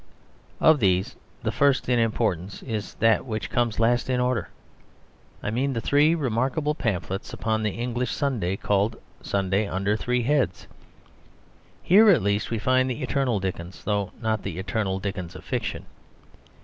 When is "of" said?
0.59-0.79, 15.35-15.43